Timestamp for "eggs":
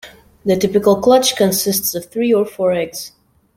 2.73-3.11